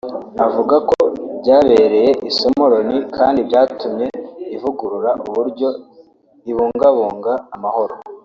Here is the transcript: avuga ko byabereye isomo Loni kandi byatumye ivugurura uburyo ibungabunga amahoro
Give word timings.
avuga 0.45 0.75
ko 0.89 0.99
byabereye 1.39 2.09
isomo 2.29 2.63
Loni 2.71 2.97
kandi 3.17 3.39
byatumye 3.47 4.07
ivugurura 4.55 5.11
uburyo 5.27 5.67
ibungabunga 6.49 7.33
amahoro 7.55 7.93